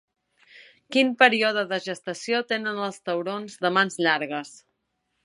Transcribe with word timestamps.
Quin 0.95 1.11
període 1.19 1.65
de 1.73 1.79
gestació 1.87 2.39
tenen 2.53 2.81
els 2.87 2.97
taurons 3.11 3.59
de 3.67 3.73
mans 3.77 4.01
llargues? 4.07 4.57